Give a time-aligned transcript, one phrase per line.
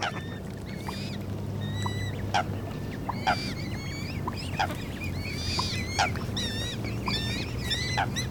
[0.00, 0.14] Thank
[8.18, 8.27] you.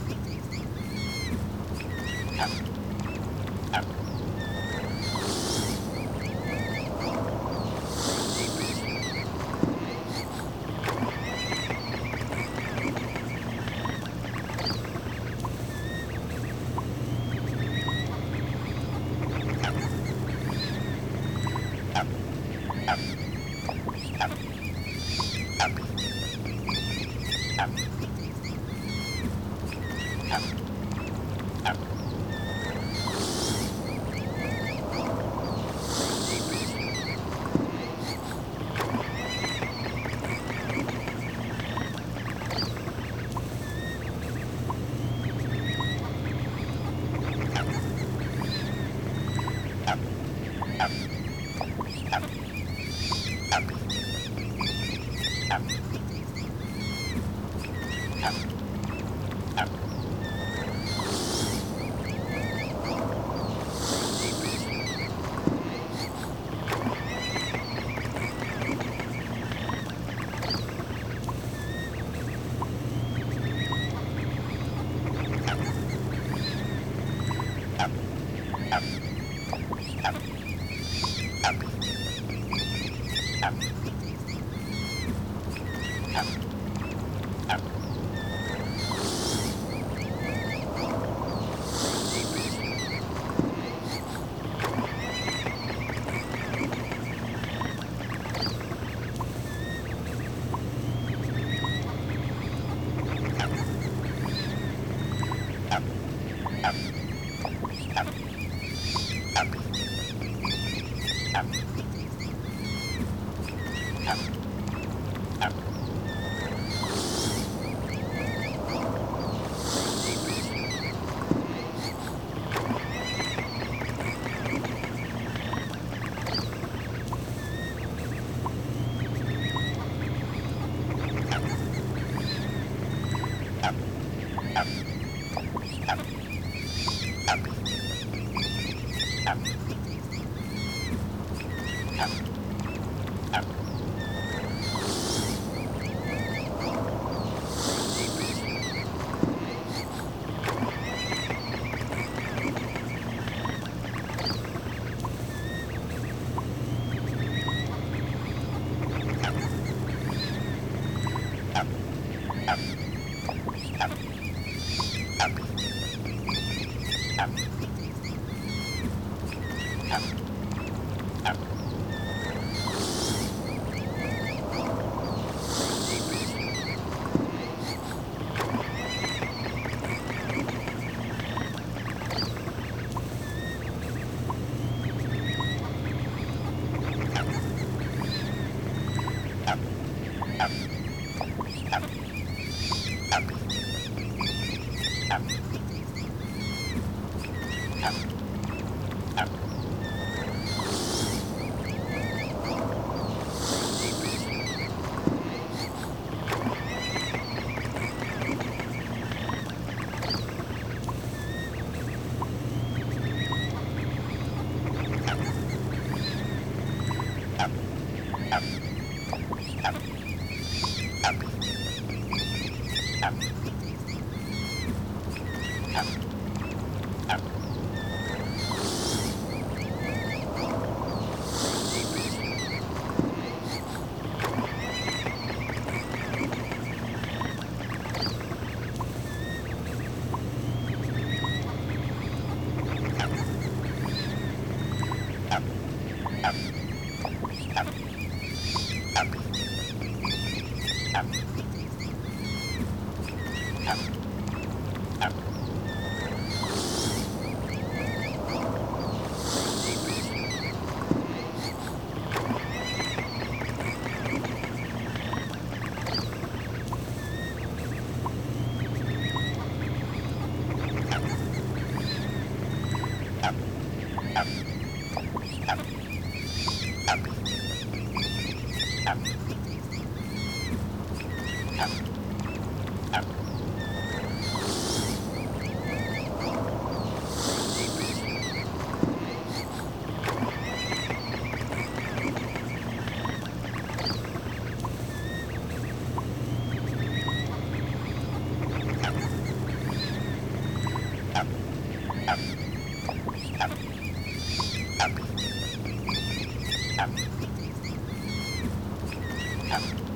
[309.47, 309.86] Yep.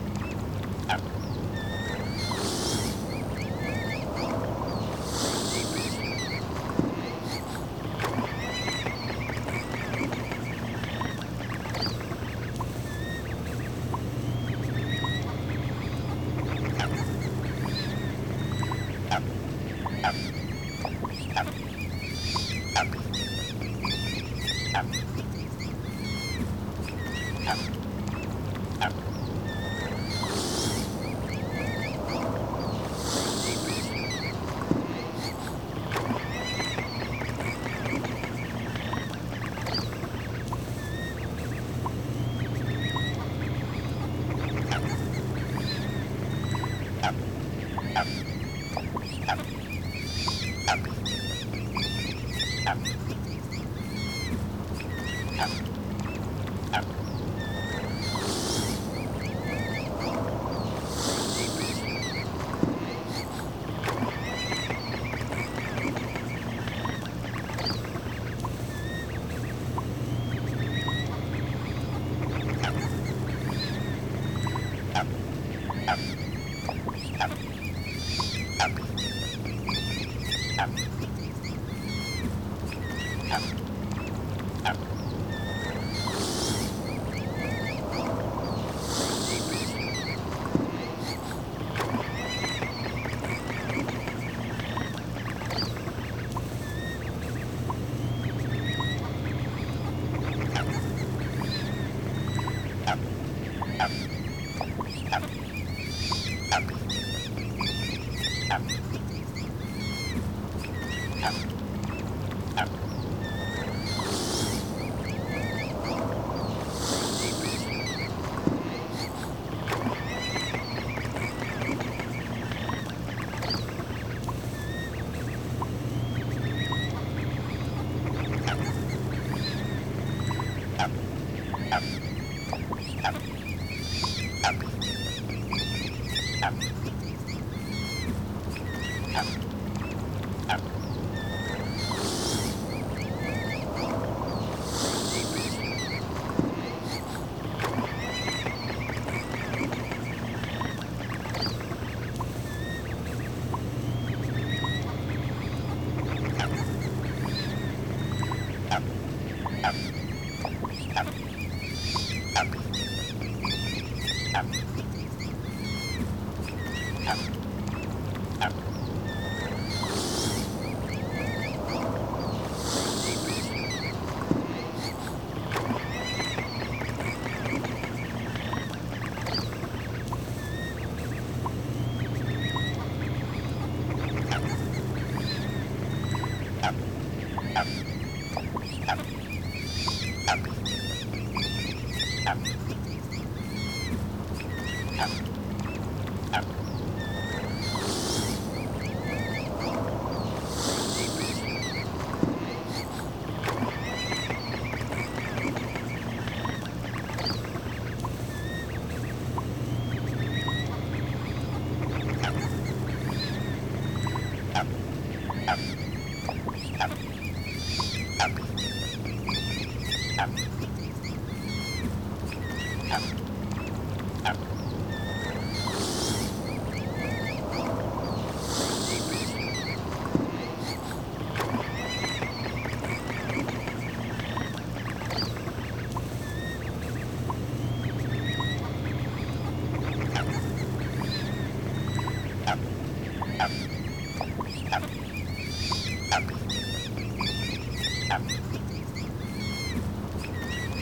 [248.12, 248.22] ครับ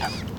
[0.02, 0.39] ครับ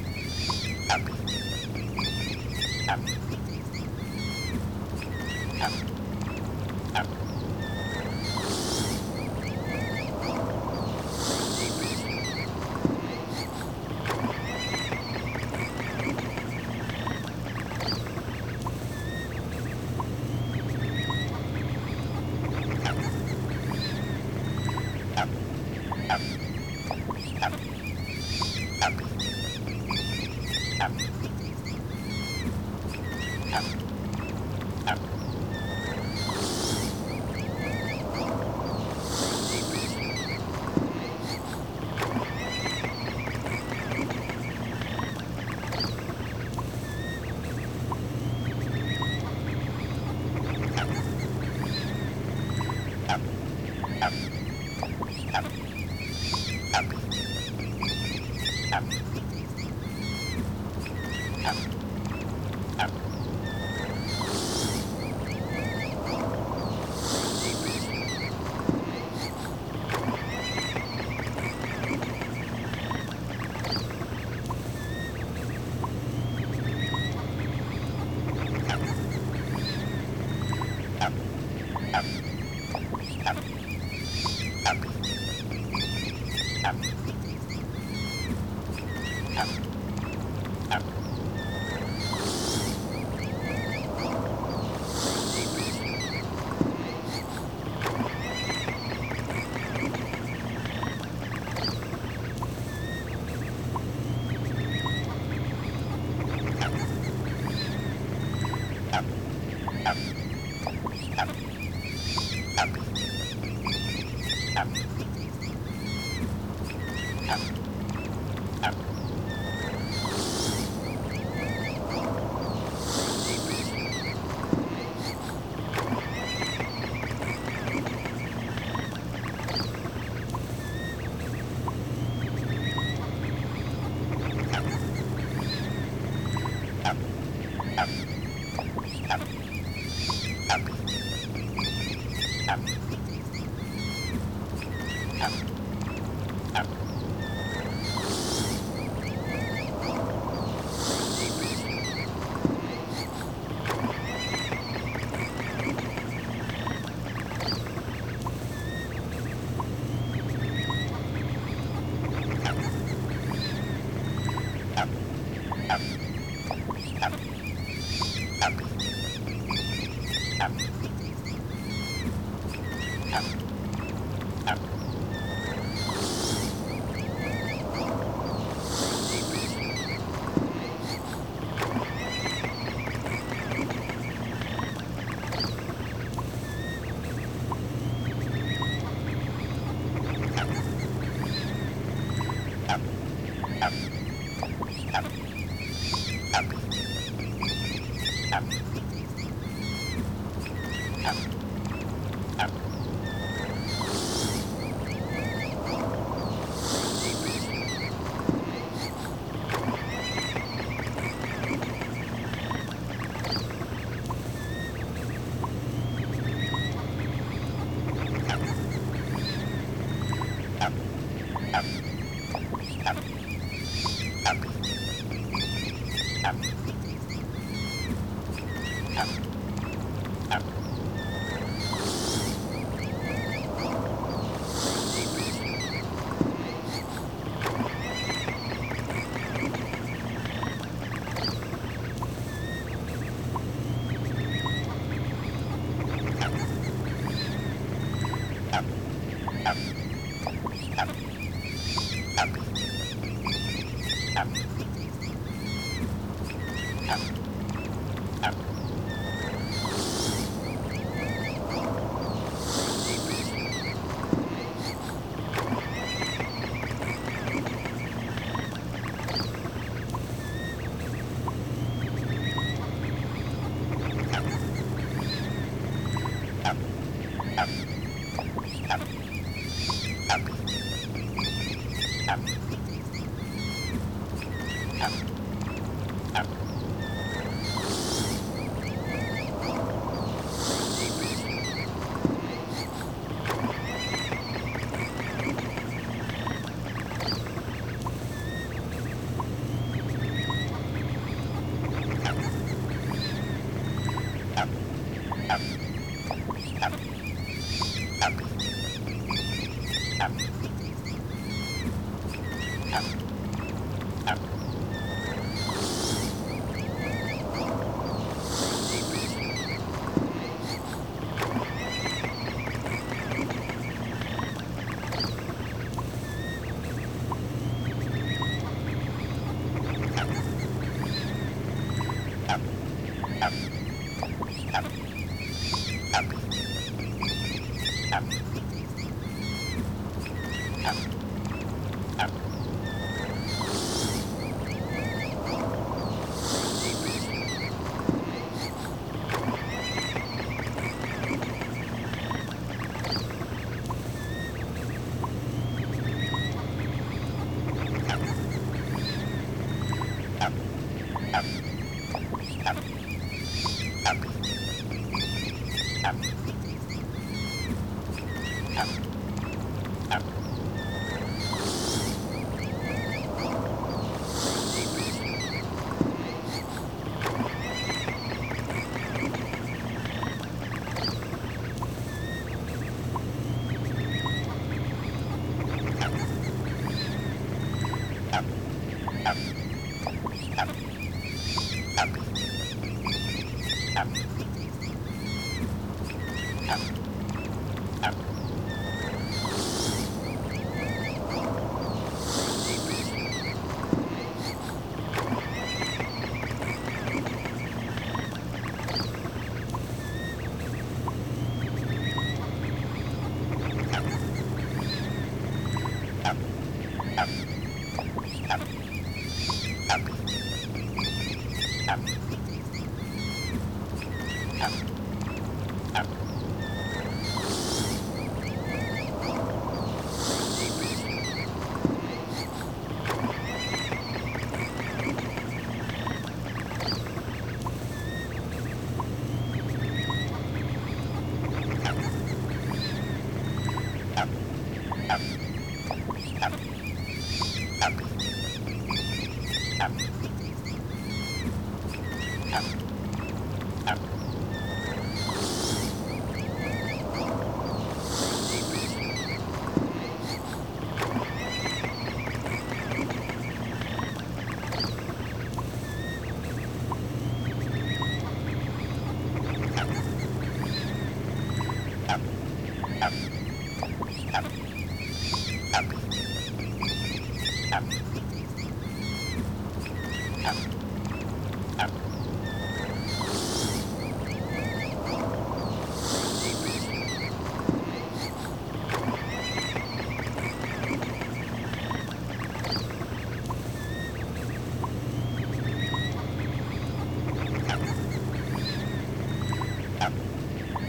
[249.43, 249.90] あっ。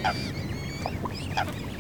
[0.03, 1.72] かわいい。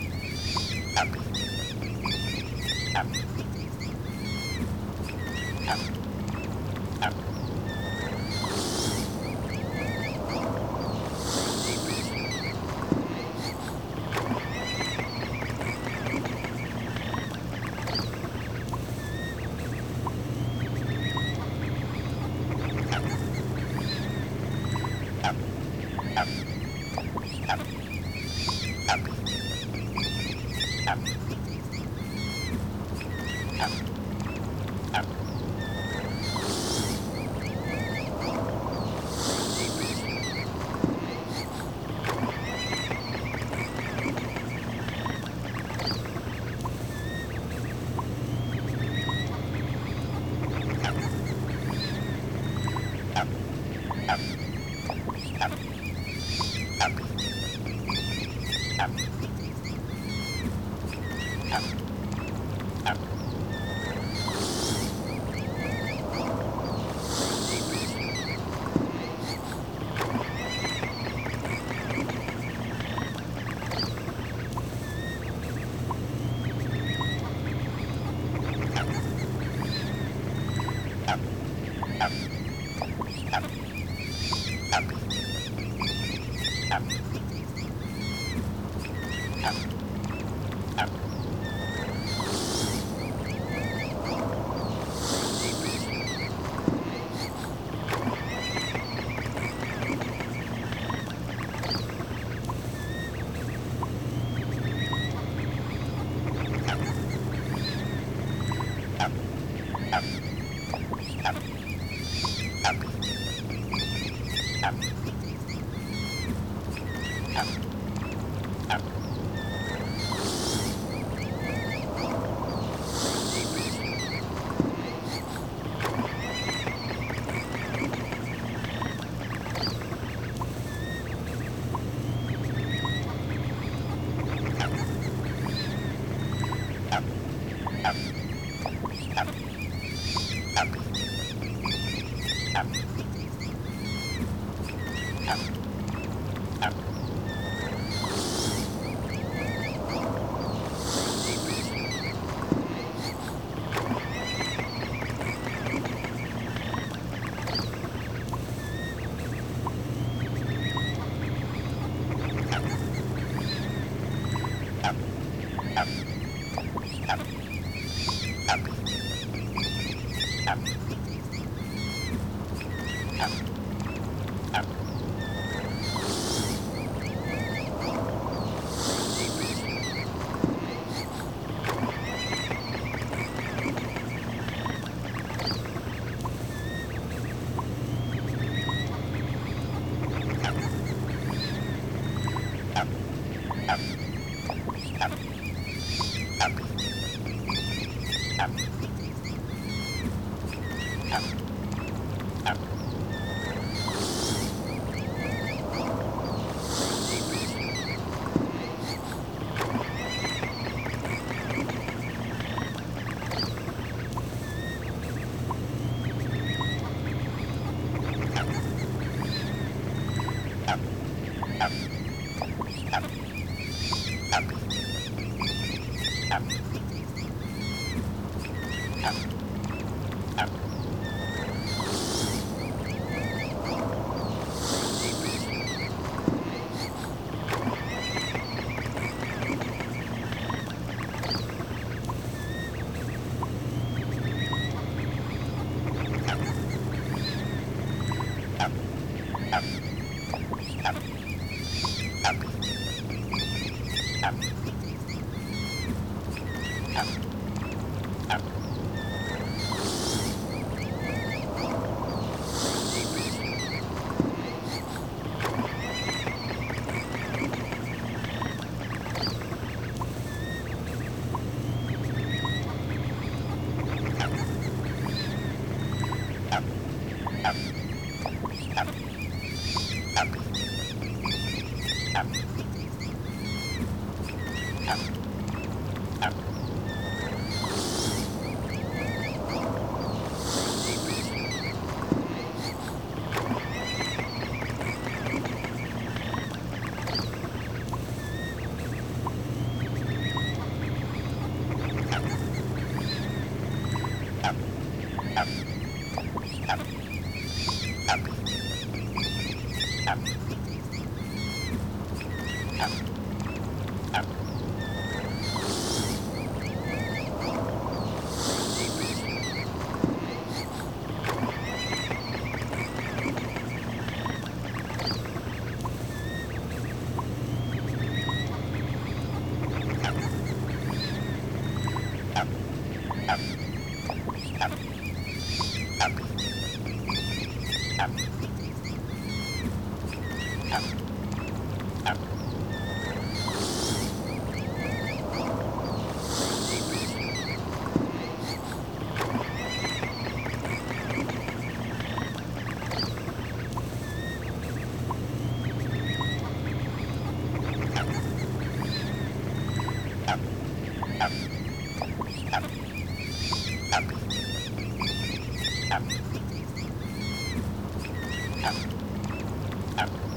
[369.98, 370.31] Out.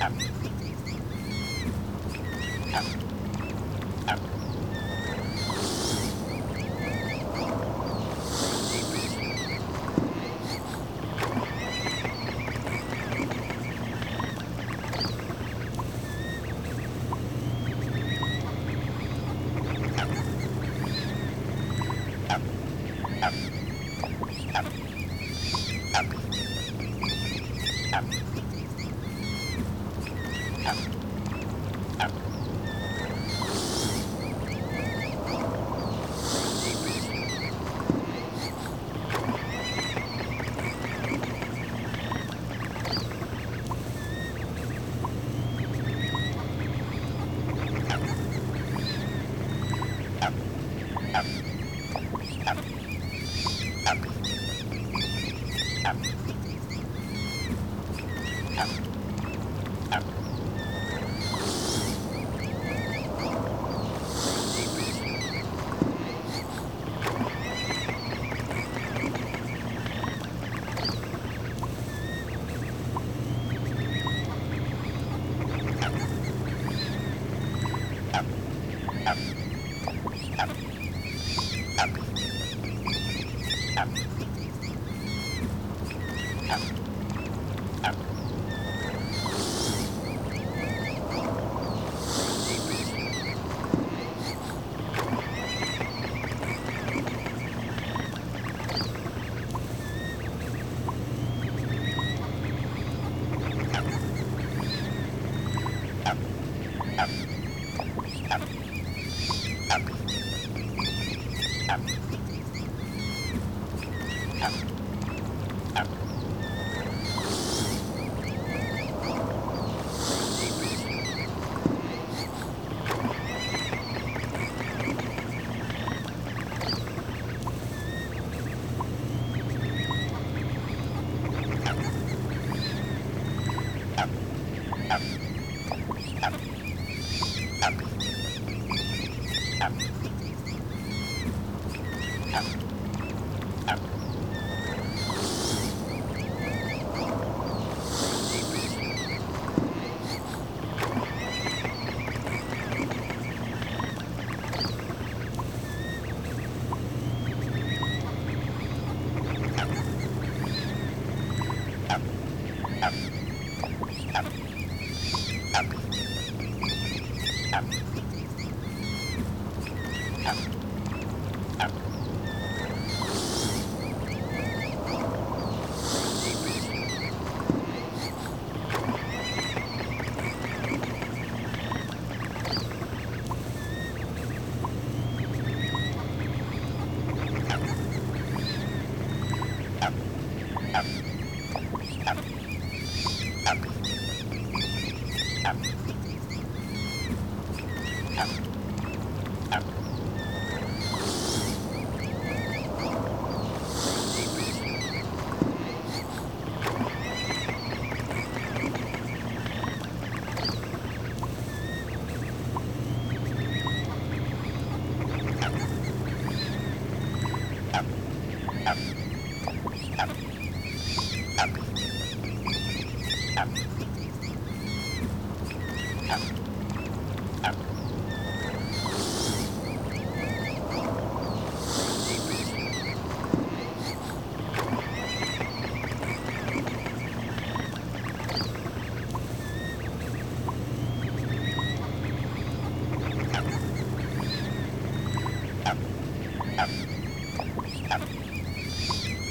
[0.00, 0.12] Up.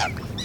[0.06, 0.35] Stop.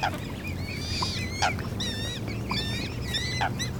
[0.00, 0.14] Thank
[3.60, 3.79] you.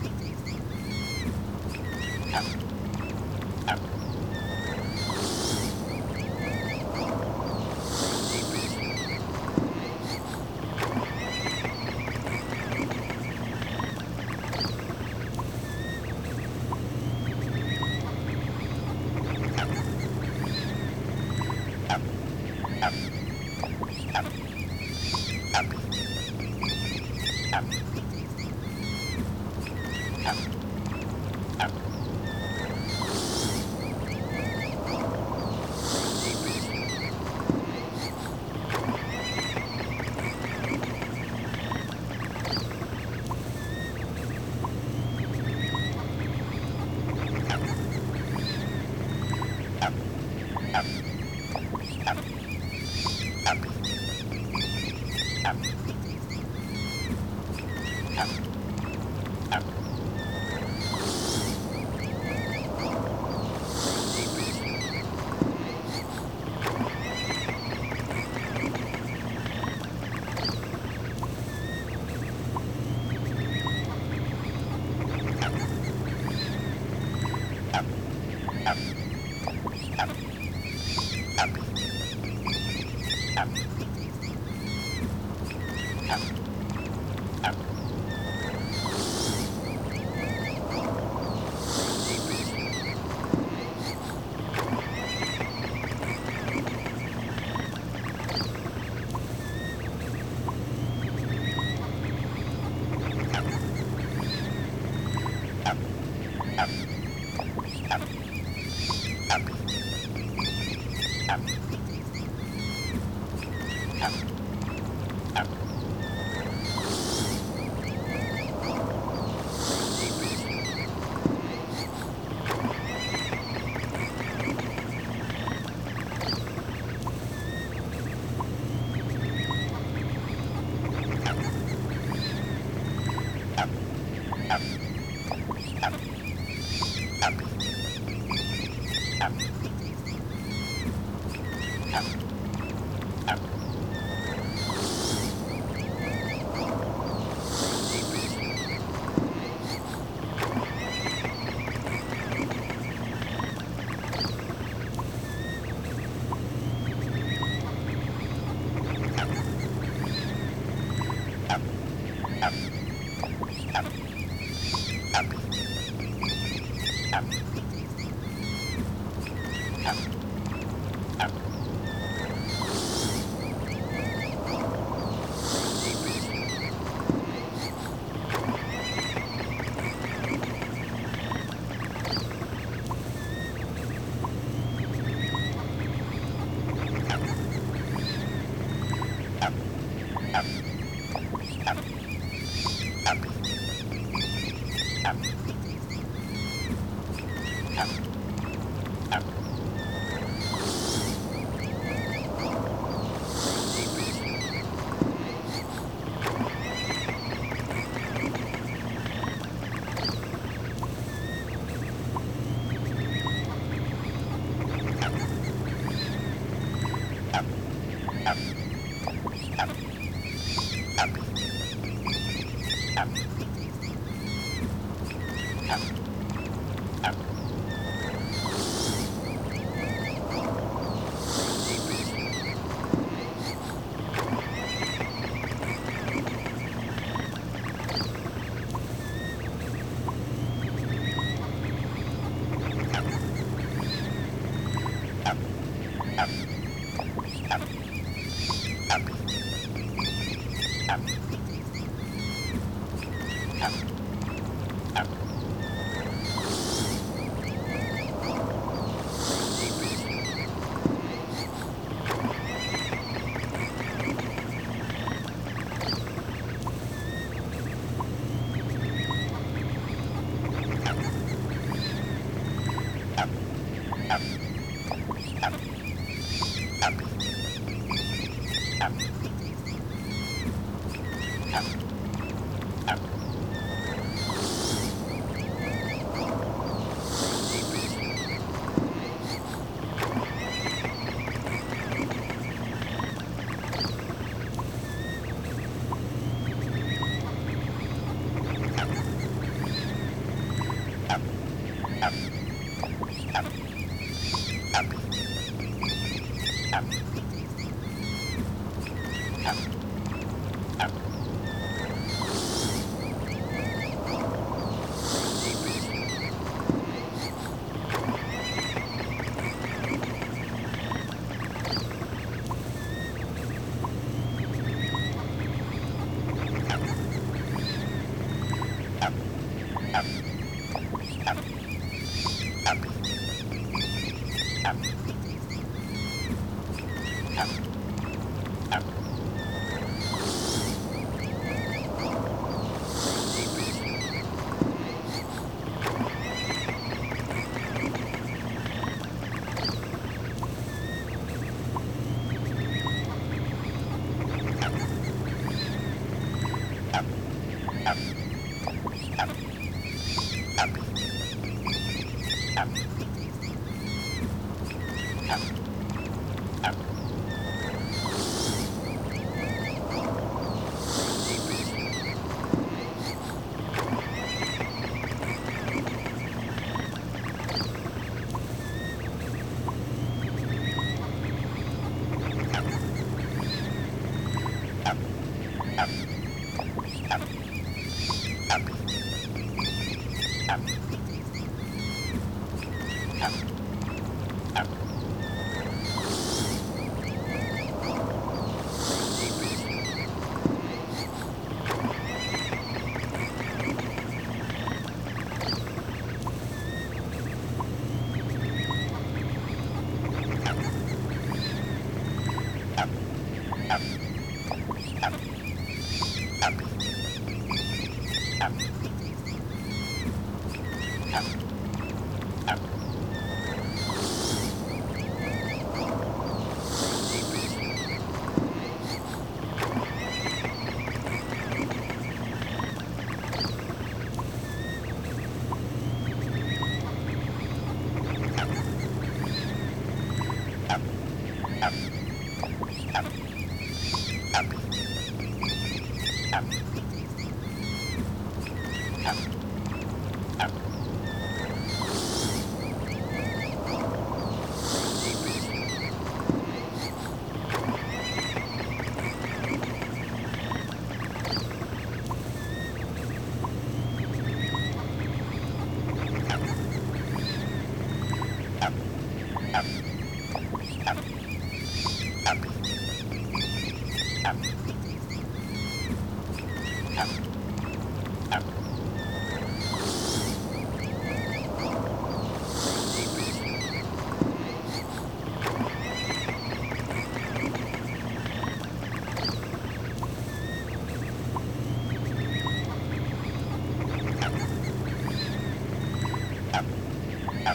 [497.46, 497.54] Yeah.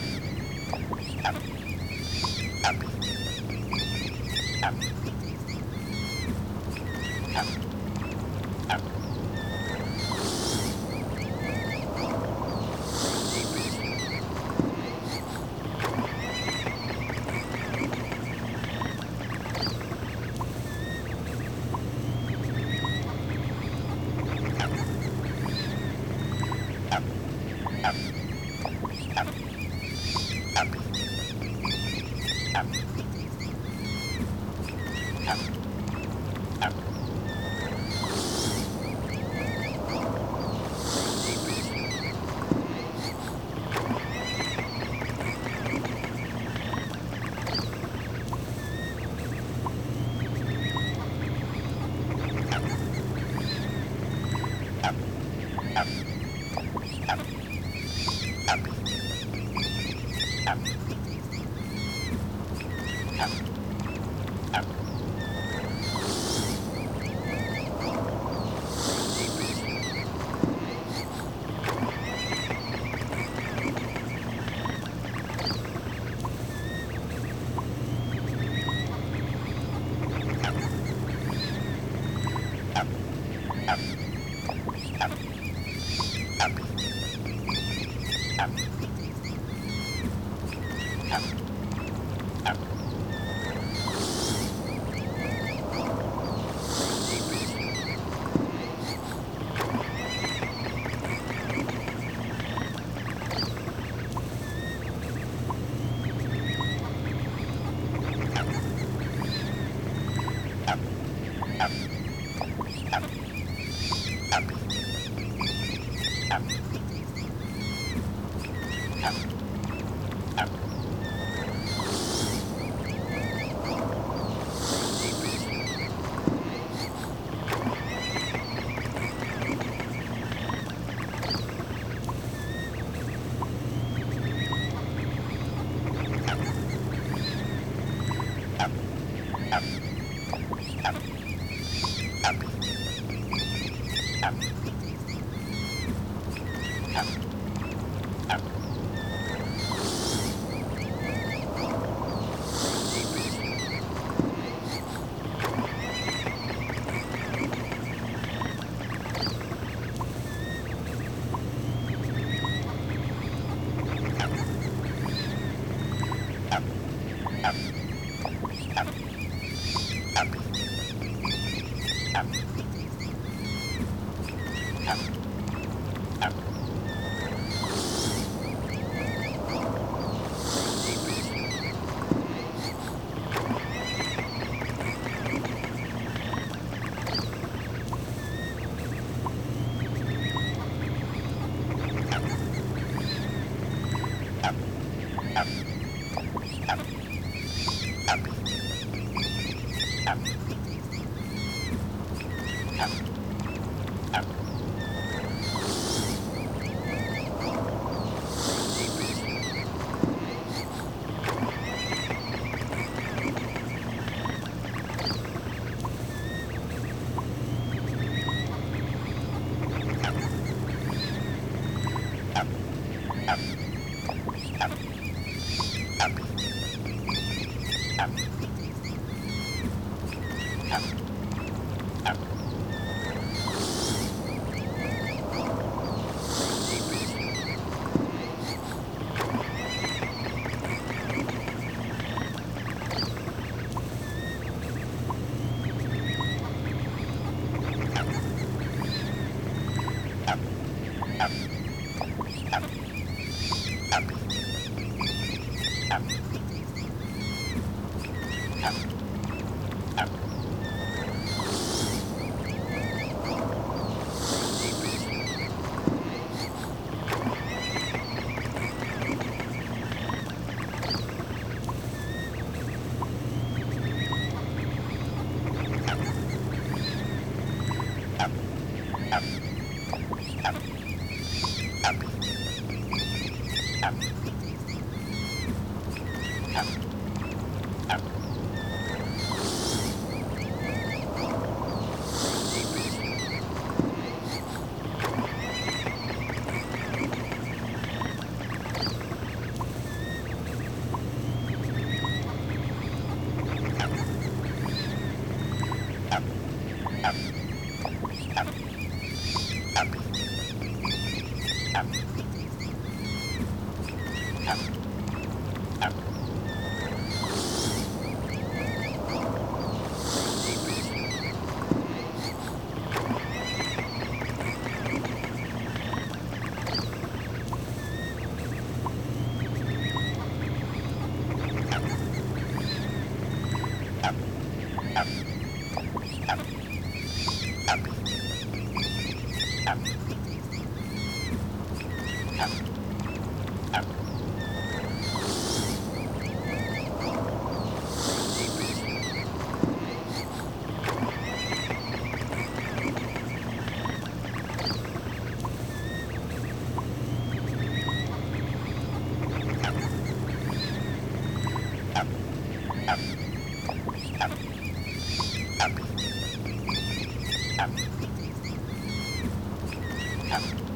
[370.38, 370.75] сейчас.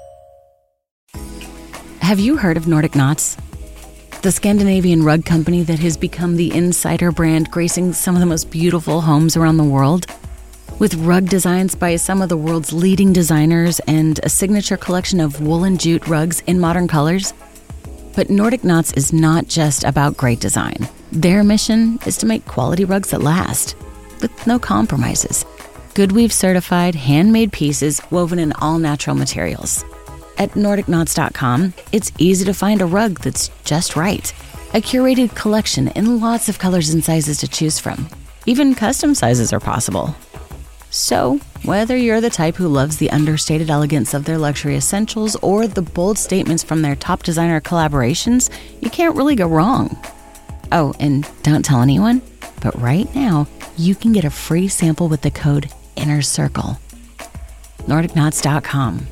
[2.11, 3.37] Have you heard of Nordic Knots?
[4.21, 8.51] The Scandinavian rug company that has become the insider brand gracing some of the most
[8.51, 10.07] beautiful homes around the world?
[10.77, 15.39] With rug designs by some of the world's leading designers and a signature collection of
[15.39, 17.33] woolen jute rugs in modern colors?
[18.13, 20.89] But Nordic Knots is not just about great design.
[21.13, 23.77] Their mission is to make quality rugs that last,
[24.21, 25.45] with no compromises.
[25.93, 29.85] Good Weave certified, handmade pieces woven in all natural materials.
[30.37, 34.31] At NordicKnots.com, it's easy to find a rug that's just right.
[34.73, 38.07] A curated collection in lots of colors and sizes to choose from.
[38.45, 40.15] Even custom sizes are possible.
[40.89, 45.67] So, whether you're the type who loves the understated elegance of their luxury essentials or
[45.67, 48.49] the bold statements from their top designer collaborations,
[48.81, 49.97] you can't really go wrong.
[50.71, 52.21] Oh, and don't tell anyone,
[52.61, 56.79] but right now, you can get a free sample with the code INNER CIRCLE.
[57.87, 59.07] NordicKnots.com